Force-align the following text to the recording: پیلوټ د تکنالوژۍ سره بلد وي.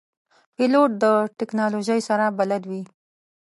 پیلوټ 0.55 0.91
د 1.03 1.05
تکنالوژۍ 1.39 1.99
سره 2.09 2.25
بلد 2.39 2.63
وي. 2.69 2.81